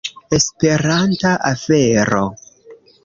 Esperanta 0.37 1.33
afero 1.53 2.23